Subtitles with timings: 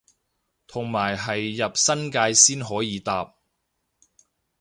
[0.65, 3.35] 同埋係入新界先可以搭